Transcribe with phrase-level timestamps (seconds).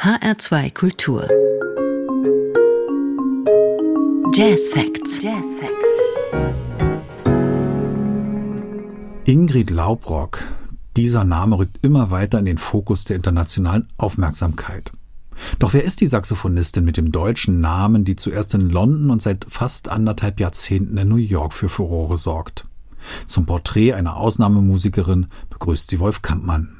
[0.00, 1.28] HR2 Kultur.
[4.32, 5.20] Jazz Facts.
[5.20, 5.88] Jazz Facts.
[9.24, 10.38] Ingrid Laubrock.
[10.96, 14.92] Dieser Name rückt immer weiter in den Fokus der internationalen Aufmerksamkeit.
[15.58, 19.46] Doch wer ist die Saxophonistin mit dem deutschen Namen, die zuerst in London und seit
[19.48, 22.62] fast anderthalb Jahrzehnten in New York für Furore sorgt?
[23.26, 26.77] Zum Porträt einer Ausnahmemusikerin begrüßt sie Wolf Kampmann.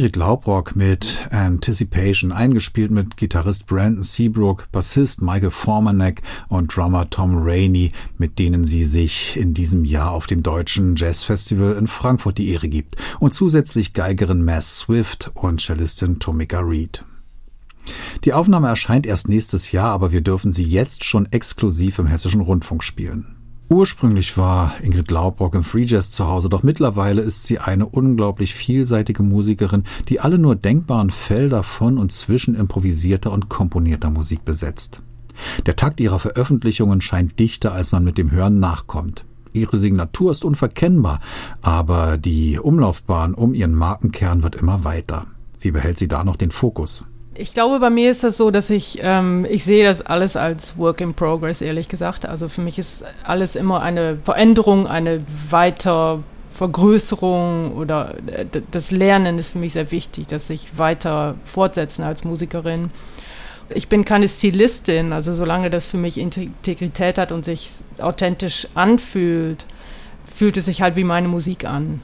[0.00, 7.36] Ingrid Laubrock mit Anticipation, eingespielt mit Gitarrist Brandon Seabrook, Bassist Michael Formanek und Drummer Tom
[7.36, 12.38] Rainey, mit denen sie sich in diesem Jahr auf dem Deutschen Jazz Festival in Frankfurt
[12.38, 12.96] die Ehre gibt.
[13.18, 17.02] Und zusätzlich Geigerin Mass Swift und Cellistin Tomika Reed.
[18.24, 22.40] Die Aufnahme erscheint erst nächstes Jahr, aber wir dürfen sie jetzt schon exklusiv im Hessischen
[22.40, 23.39] Rundfunk spielen.
[23.72, 28.52] Ursprünglich war Ingrid Laubrock im Free Jazz zu Hause, doch mittlerweile ist sie eine unglaublich
[28.52, 35.04] vielseitige Musikerin, die alle nur denkbaren Felder von und zwischen improvisierter und komponierter Musik besetzt.
[35.66, 39.24] Der Takt ihrer Veröffentlichungen scheint dichter, als man mit dem Hören nachkommt.
[39.52, 41.20] Ihre Signatur ist unverkennbar,
[41.62, 45.28] aber die Umlaufbahn um ihren Markenkern wird immer weiter.
[45.60, 47.04] Wie behält sie da noch den Fokus?
[47.40, 50.76] Ich glaube, bei mir ist das so, dass ich, ähm, ich sehe das alles als
[50.76, 52.26] Work in Progress, ehrlich gesagt.
[52.26, 59.52] Also für mich ist alles immer eine Veränderung, eine Weitervergrößerung oder äh, das Lernen ist
[59.52, 62.90] für mich sehr wichtig, dass ich weiter fortsetzen als Musikerin.
[63.70, 69.64] Ich bin keine Stilistin, also solange das für mich Integrität hat und sich authentisch anfühlt,
[70.26, 72.02] fühlt es sich halt wie meine Musik an.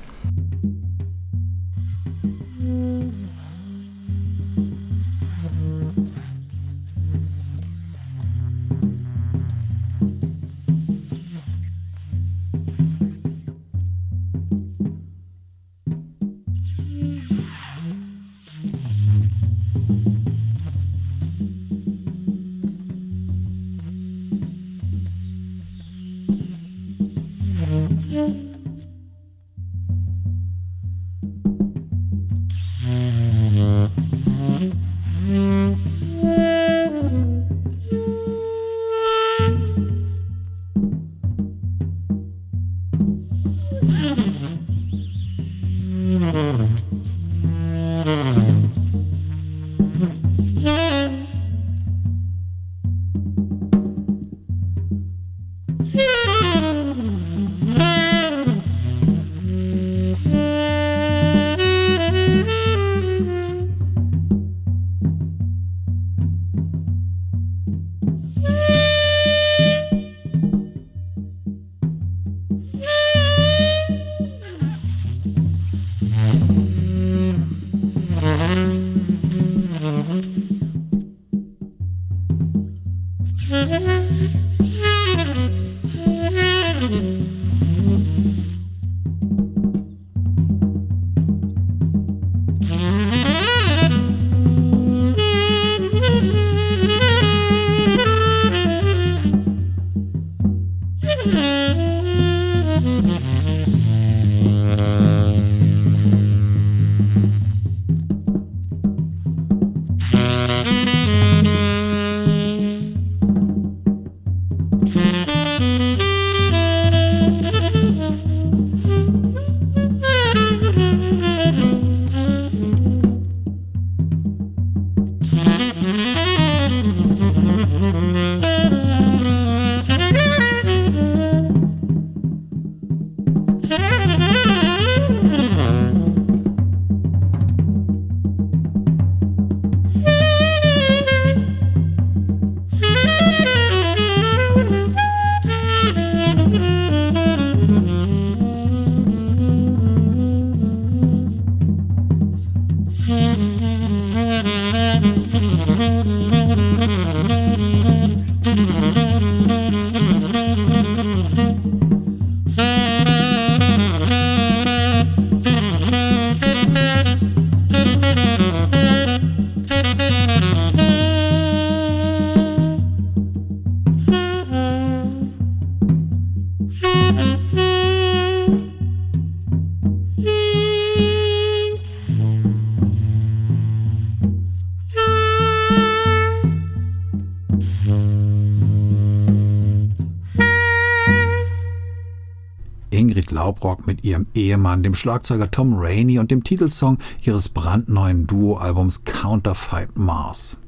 [193.56, 199.97] Laubrock mit ihrem Ehemann, dem Schlagzeuger Tom Rainey und dem Titelsong ihres brandneuen Duo-Albums Counterfeit
[199.97, 200.58] Mars.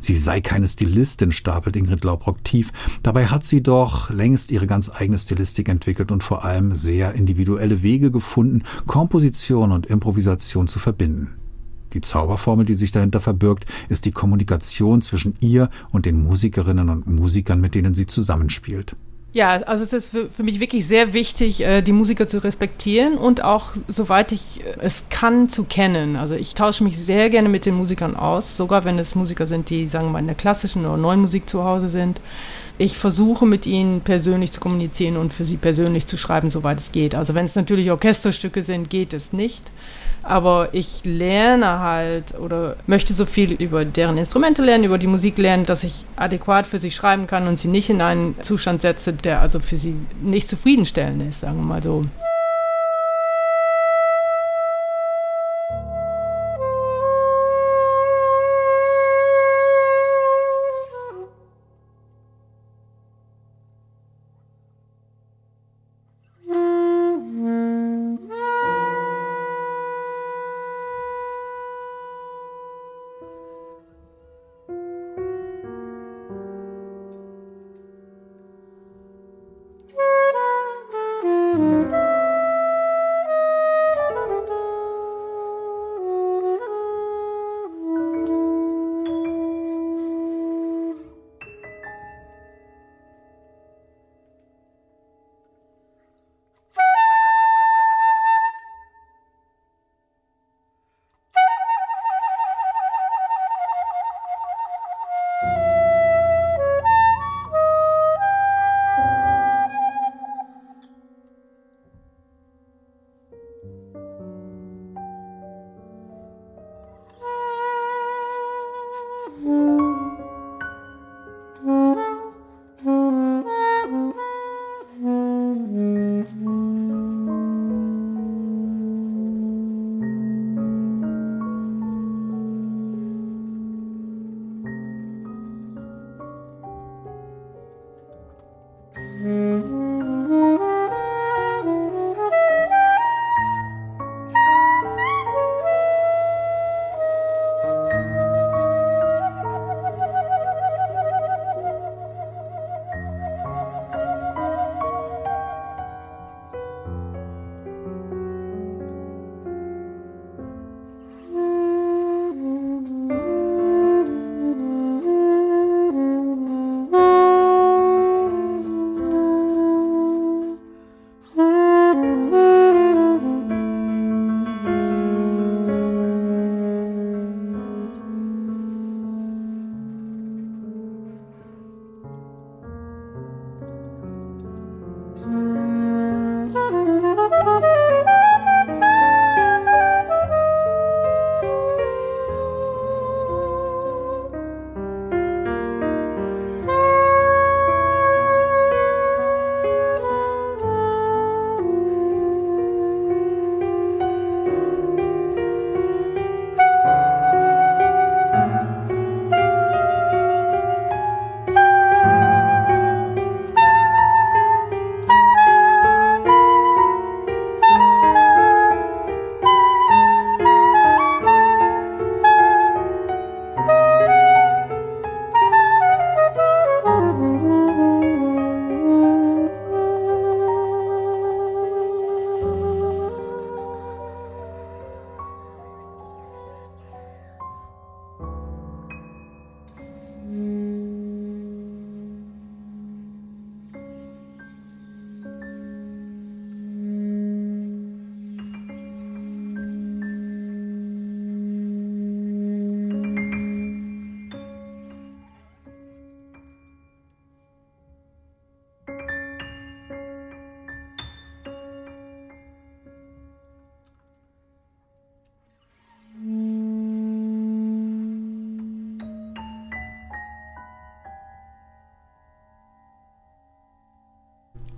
[0.00, 2.70] Sie sei keine Stilistin, stapelt Ingrid Laubrock tief.
[3.02, 7.82] Dabei hat sie doch längst ihre ganz eigene Stilistik entwickelt und vor allem sehr individuelle
[7.82, 11.36] Wege gefunden, Komposition und Improvisation zu verbinden.
[11.94, 17.06] Die Zauberformel, die sich dahinter verbirgt, ist die Kommunikation zwischen ihr und den Musikerinnen und
[17.06, 18.94] Musikern, mit denen sie zusammenspielt.
[19.38, 23.16] Ja, also es ist für, für, mich wirklich sehr wichtig, äh, die Musiker zu respektieren
[23.16, 26.16] und auch, soweit ich äh, es kann, zu kennen.
[26.16, 29.70] Also ich tausche mich sehr gerne mit den Musikern aus, sogar wenn es Musiker sind,
[29.70, 32.20] die, sagen wir mal, in der klassischen oder neuen Musik zu Hause sind.
[32.78, 36.92] Ich versuche mit ihnen persönlich zu kommunizieren und für sie persönlich zu schreiben, soweit es
[36.92, 37.14] geht.
[37.14, 39.70] Also wenn es natürlich Orchesterstücke sind, geht es nicht
[40.28, 45.38] aber ich lerne halt oder möchte so viel über deren Instrumente lernen, über die Musik
[45.38, 49.14] lernen, dass ich adäquat für sie schreiben kann und sie nicht in einen Zustand setze,
[49.14, 52.04] der also für sie nicht zufriedenstellend ist, sagen wir mal so.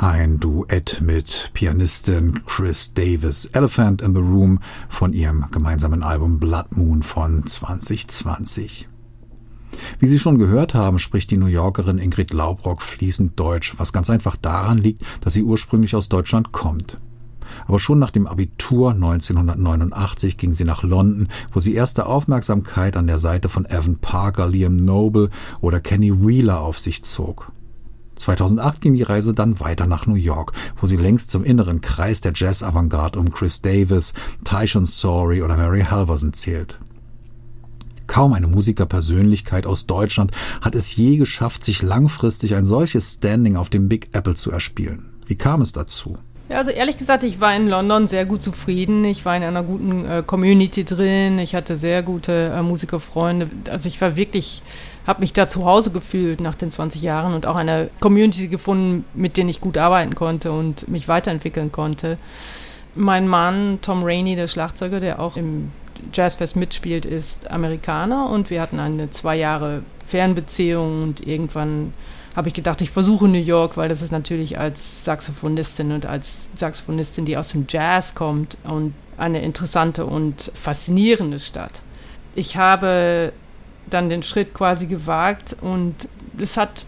[0.03, 6.75] Ein Duett mit Pianistin Chris Davis, Elephant in the Room von ihrem gemeinsamen Album Blood
[6.75, 8.89] Moon von 2020.
[9.99, 14.09] Wie Sie schon gehört haben, spricht die New Yorkerin Ingrid Laubrock fließend Deutsch, was ganz
[14.09, 16.97] einfach daran liegt, dass sie ursprünglich aus Deutschland kommt.
[17.67, 23.07] Aber schon nach dem Abitur 1989 ging sie nach London, wo sie erste Aufmerksamkeit an
[23.07, 25.29] der Seite von Evan Parker, Liam Noble
[25.61, 27.49] oder Kenny Wheeler auf sich zog.
[28.21, 32.21] 2008 ging die Reise dann weiter nach New York, wo sie längst zum inneren Kreis
[32.21, 34.13] der Jazz-Avantgarde um Chris Davis,
[34.45, 36.79] Tyson Sorry oder Mary Halverson zählt.
[38.07, 43.69] Kaum eine Musikerpersönlichkeit aus Deutschland hat es je geschafft, sich langfristig ein solches Standing auf
[43.69, 45.11] dem Big Apple zu erspielen.
[45.27, 46.17] Wie kam es dazu?
[46.51, 49.05] Ja, also ehrlich gesagt, ich war in London sehr gut zufrieden.
[49.05, 51.39] Ich war in einer guten äh, Community drin.
[51.39, 53.49] Ich hatte sehr gute äh, Musikerfreunde.
[53.71, 54.65] Also ich war wirklich,
[55.07, 59.05] habe mich da zu Hause gefühlt nach den 20 Jahren und auch eine Community gefunden,
[59.15, 62.19] mit denen ich gut arbeiten konnte und mich weiterentwickeln konnte.
[62.95, 65.71] Mein Mann Tom Rainey, der Schlagzeuger, der auch im
[66.13, 71.93] Jazzfest mitspielt, ist Amerikaner und wir hatten eine zwei Jahre Fernbeziehung und irgendwann
[72.37, 76.51] habe ich gedacht, ich versuche New York, weil das ist natürlich als Saxophonistin und als
[76.55, 81.83] Saxophonistin, die aus dem Jazz kommt und eine interessante und faszinierende Stadt.
[82.35, 83.33] Ich habe
[83.89, 86.09] dann den Schritt quasi gewagt und
[86.39, 86.85] es hat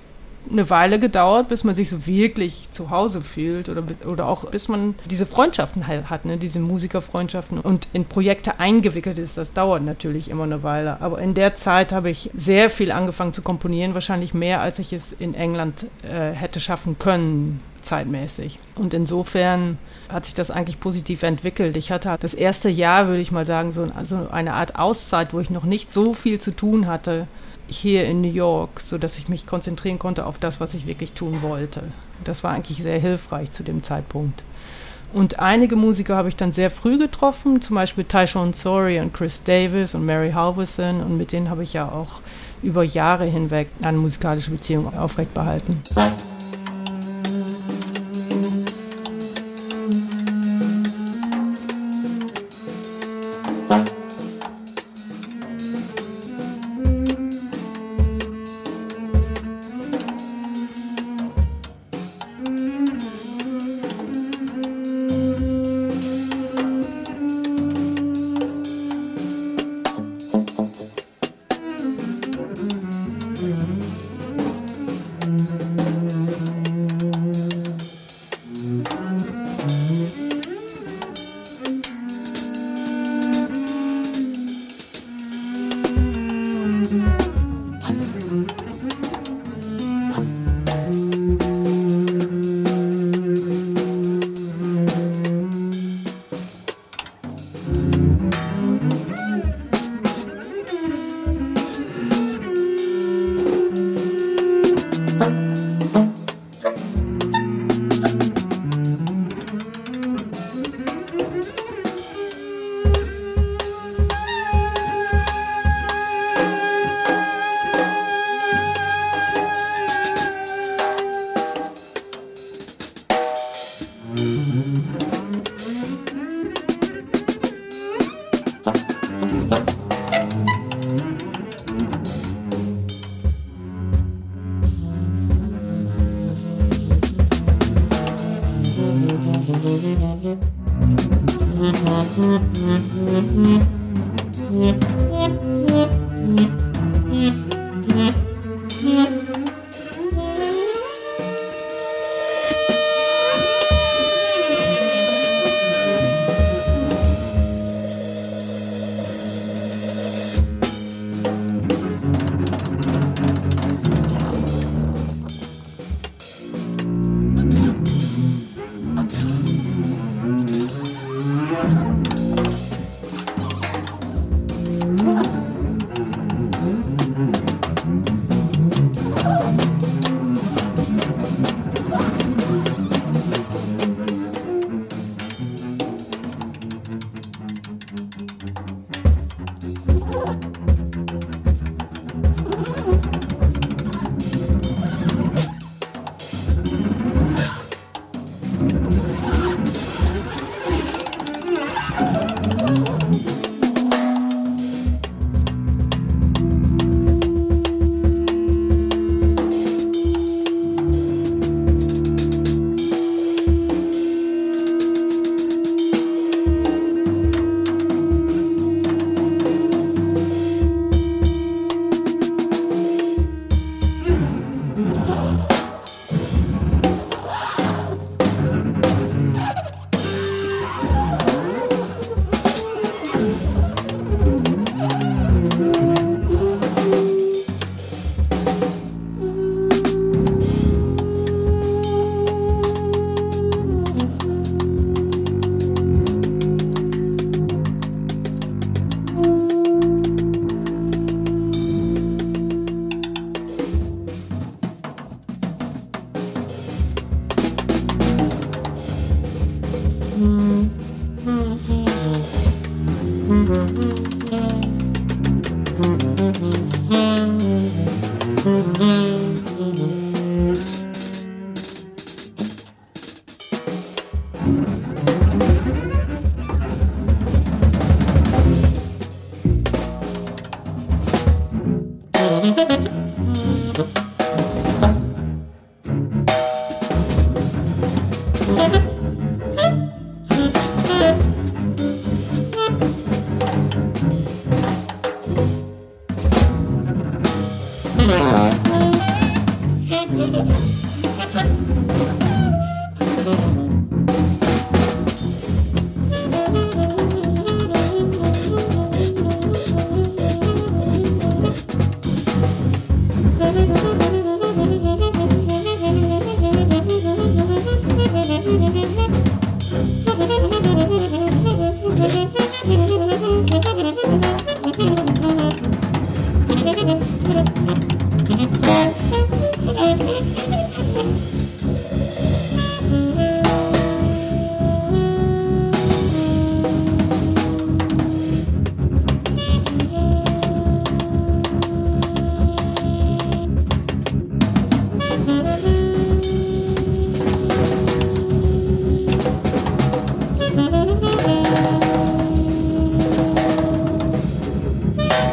[0.51, 4.51] eine Weile gedauert, bis man sich so wirklich zu Hause fühlt oder, bis, oder auch
[4.51, 9.39] bis man diese Freundschaften halt hat, ne, diese Musikerfreundschaften und in Projekte eingewickelt ist.
[9.39, 11.01] Das dauert natürlich immer eine Weile.
[11.01, 14.93] Aber in der Zeit habe ich sehr viel angefangen zu komponieren, wahrscheinlich mehr, als ich
[14.93, 18.59] es in England äh, hätte schaffen können, zeitmäßig.
[18.75, 21.77] Und insofern hat sich das eigentlich positiv entwickelt.
[21.77, 23.87] Ich hatte das erste Jahr, würde ich mal sagen, so
[24.31, 27.27] eine Art Auszeit, wo ich noch nicht so viel zu tun hatte
[27.69, 31.43] hier in New York, sodass ich mich konzentrieren konnte auf das, was ich wirklich tun
[31.43, 31.83] wollte.
[32.25, 34.45] Das war eigentlich sehr hilfreich zu dem Zeitpunkt.
[35.13, 39.43] Und einige Musiker habe ich dann sehr früh getroffen, zum Beispiel Tyshawn Sorry und Chris
[39.43, 41.03] Davis und Mary Halverson.
[41.03, 42.23] Und mit denen habe ich ja auch
[42.63, 45.83] über Jahre hinweg eine musikalische Beziehung aufrechtbehalten.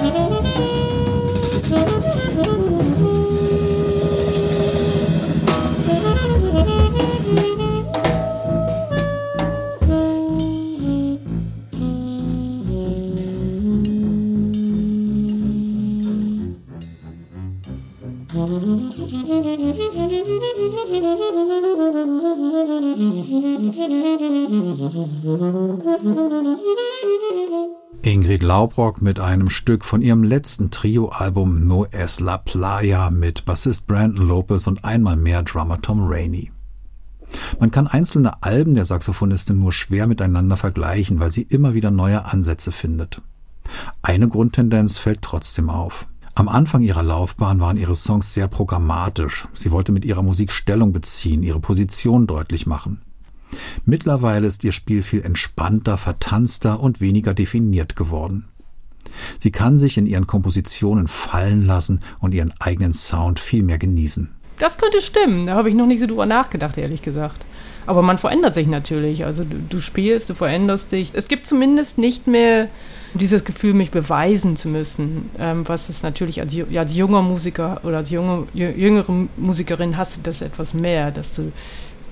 [0.10, 0.39] Ingrid
[28.60, 34.28] Laubrock mit einem Stück von ihrem letzten Trio-Album No Es La Playa mit Bassist Brandon
[34.28, 36.52] Lopez und einmal mehr Drummer Tom Rainey.
[37.62, 42.26] Man kann einzelne Alben der Saxophonistin nur schwer miteinander vergleichen, weil sie immer wieder neue
[42.26, 43.22] Ansätze findet.
[44.02, 46.08] Eine Grundtendenz fällt trotzdem auf.
[46.36, 49.48] Am Anfang ihrer Laufbahn waren ihre Songs sehr programmatisch.
[49.54, 53.04] Sie wollte mit ihrer Musik Stellung beziehen, ihre Position deutlich machen.
[53.86, 58.49] Mittlerweile ist ihr Spiel viel entspannter, vertanzter und weniger definiert geworden.
[59.40, 64.30] Sie kann sich in ihren Kompositionen fallen lassen und ihren eigenen Sound viel mehr genießen.
[64.58, 67.46] Das könnte stimmen, da habe ich noch nicht so drüber nachgedacht, ehrlich gesagt.
[67.86, 69.26] Aber man verändert sich natürlich.
[69.26, 71.12] Also du, du spielst, du veränderst dich.
[71.16, 72.68] Es gibt zumindest nicht mehr
[73.16, 77.98] dieses Gefühl, mich beweisen zu müssen, ähm, was es natürlich als, als junger Musiker oder
[77.98, 81.52] als junge, jüngere Musikerin hast du das etwas mehr, dass du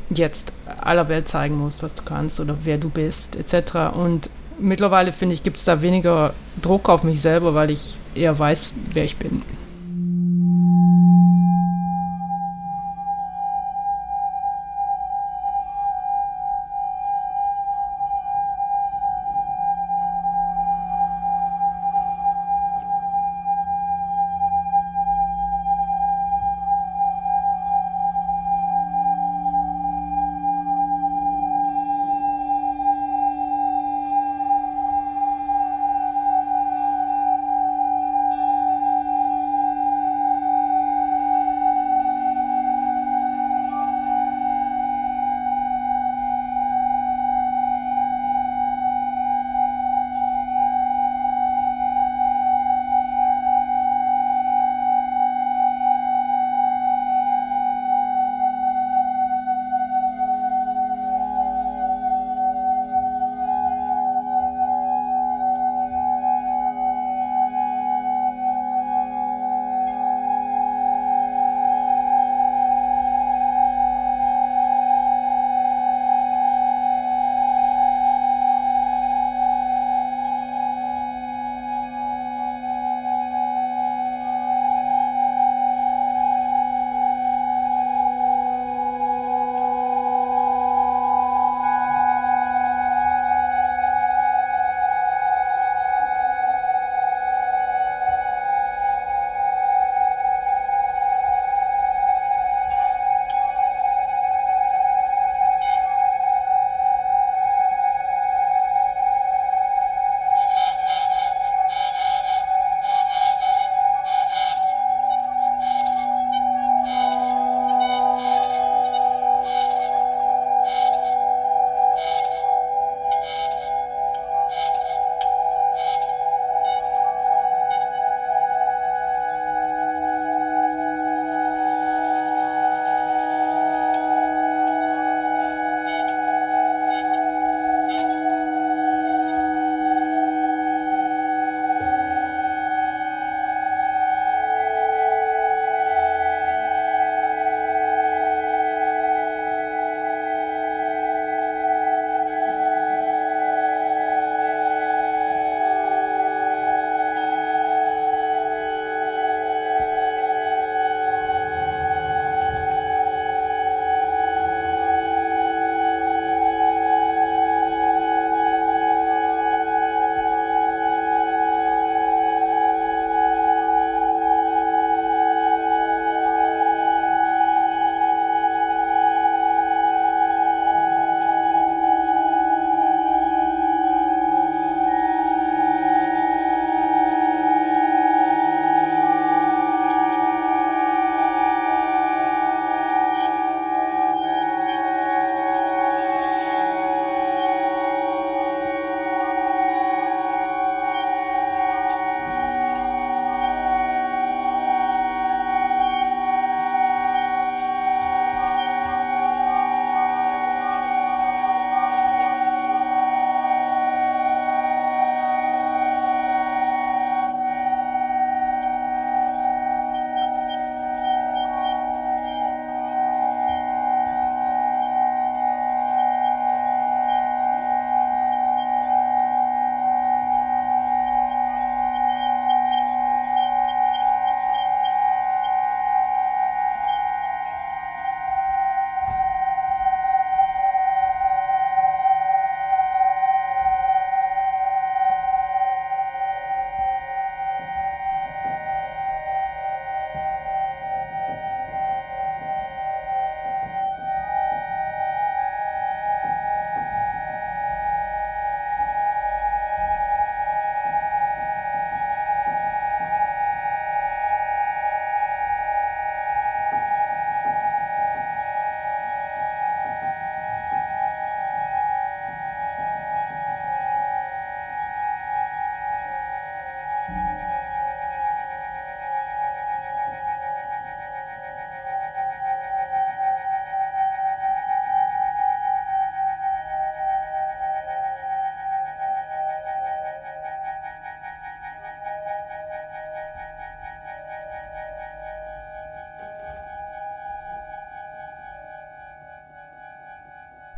[0.10, 3.96] jetzt aller Welt zeigen musst, was du kannst oder wer du bist, etc.
[3.96, 8.38] Und mittlerweile finde ich, gibt es da weniger Druck auf mich selber, weil ich eher
[8.38, 9.41] weiß, wer ich bin.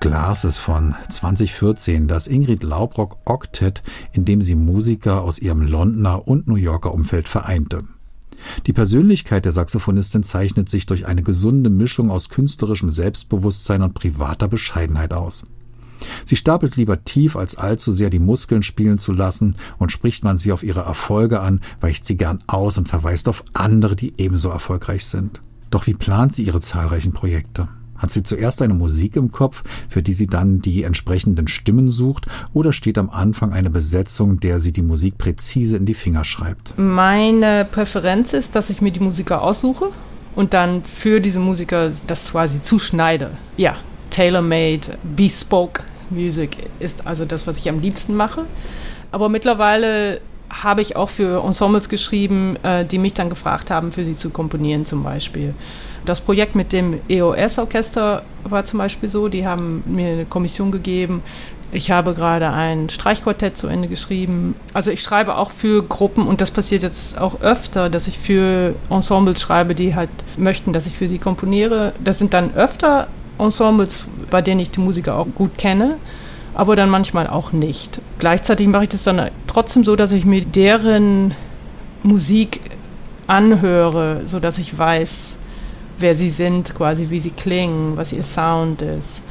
[0.09, 6.47] Glasses von 2014, das Ingrid Laubrock Octet, in dem sie Musiker aus ihrem Londoner und
[6.47, 7.83] New Yorker Umfeld vereinte.
[8.65, 14.47] Die Persönlichkeit der Saxophonistin zeichnet sich durch eine gesunde Mischung aus künstlerischem Selbstbewusstsein und privater
[14.47, 15.43] Bescheidenheit aus.
[16.25, 20.39] Sie stapelt lieber tief, als allzu sehr die Muskeln spielen zu lassen, und spricht man
[20.39, 24.49] sie auf ihre Erfolge an, weicht sie gern aus und verweist auf andere, die ebenso
[24.49, 25.39] erfolgreich sind.
[25.69, 27.67] Doch wie plant sie ihre zahlreichen Projekte?
[27.99, 32.25] Hat sie zuerst eine Musik im Kopf, für die sie dann die entsprechenden Stimmen sucht,
[32.53, 36.73] oder steht am Anfang eine Besetzung, der sie die Musik präzise in die Finger schreibt?
[36.77, 39.89] Meine Präferenz ist, dass ich mir die Musiker aussuche
[40.35, 43.31] und dann für diese Musiker das quasi zuschneide.
[43.57, 43.77] Ja,
[44.09, 48.45] tailor-made, bespoke Music ist also das, was ich am liebsten mache.
[49.11, 54.03] Aber mittlerweile habe ich auch für Ensembles geschrieben, äh, die mich dann gefragt haben, für
[54.03, 55.53] sie zu komponieren zum Beispiel.
[56.09, 61.21] Das Projekt mit dem EOS-Orchester war zum Beispiel so, die haben mir eine Kommission gegeben.
[61.71, 64.55] Ich habe gerade ein Streichquartett zu Ende geschrieben.
[64.73, 68.73] Also ich schreibe auch für Gruppen und das passiert jetzt auch öfter, dass ich für
[68.89, 71.93] Ensembles schreibe, die halt möchten, dass ich für sie komponiere.
[72.03, 73.05] Das sind dann öfter
[73.37, 75.97] Ensembles, bei denen ich die Musiker auch gut kenne
[76.55, 78.01] aber dann manchmal auch nicht.
[78.17, 81.35] Gleichzeitig mache ich das dann trotzdem so, dass ich mir deren
[82.01, 82.59] Musik
[83.27, 85.28] anhöre, sodass ich weiß,
[85.99, 89.21] wer sie sind, quasi wie sie klingen, was ihr Sound ist.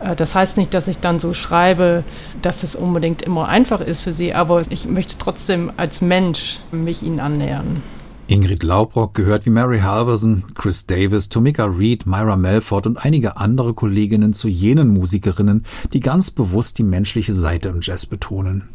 [0.00, 2.04] Äh, das heißt nicht, dass ich dann so schreibe,
[2.42, 7.02] dass es unbedingt immer einfach ist für sie, aber ich möchte trotzdem als Mensch mich
[7.02, 7.82] ihnen annähern.
[8.30, 13.72] Ingrid Laubrock gehört wie Mary Halverson, Chris Davis, Tomika Reed, Myra Melford und einige andere
[13.72, 15.64] Kolleginnen zu jenen Musikerinnen,
[15.94, 18.68] die ganz bewusst die menschliche Seite im Jazz betonen.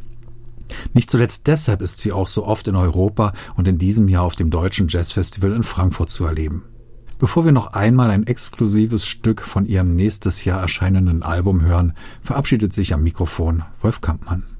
[0.93, 4.35] Nicht zuletzt deshalb ist sie auch so oft in Europa und in diesem Jahr auf
[4.35, 6.63] dem Deutschen Jazzfestival in Frankfurt zu erleben.
[7.19, 12.73] Bevor wir noch einmal ein exklusives Stück von ihrem nächstes Jahr erscheinenden Album hören, verabschiedet
[12.73, 14.52] sich am Mikrofon Wolf Kampmann.